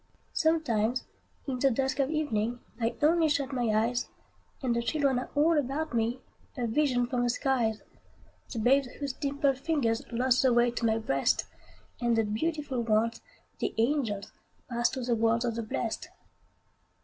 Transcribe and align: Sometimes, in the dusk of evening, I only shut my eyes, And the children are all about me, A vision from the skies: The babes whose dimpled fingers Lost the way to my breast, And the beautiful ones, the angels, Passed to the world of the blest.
Sometimes, 0.33 1.03
in 1.45 1.59
the 1.59 1.69
dusk 1.69 1.99
of 1.99 2.09
evening, 2.09 2.59
I 2.79 2.95
only 3.03 3.29
shut 3.29 3.53
my 3.53 3.67
eyes, 3.69 4.07
And 4.63 4.75
the 4.75 4.81
children 4.81 5.19
are 5.19 5.29
all 5.35 5.59
about 5.59 5.93
me, 5.93 6.21
A 6.57 6.65
vision 6.65 7.05
from 7.05 7.21
the 7.21 7.29
skies: 7.29 7.83
The 8.51 8.57
babes 8.57 8.87
whose 8.99 9.13
dimpled 9.13 9.59
fingers 9.59 10.01
Lost 10.11 10.41
the 10.41 10.51
way 10.53 10.71
to 10.71 10.87
my 10.87 10.97
breast, 10.97 11.45
And 12.01 12.15
the 12.17 12.23
beautiful 12.23 12.81
ones, 12.81 13.21
the 13.59 13.75
angels, 13.77 14.31
Passed 14.67 14.95
to 14.95 15.01
the 15.01 15.13
world 15.15 15.45
of 15.45 15.53
the 15.53 15.61
blest. 15.61 16.09